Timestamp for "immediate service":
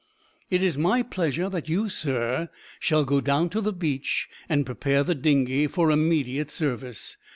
5.91-7.17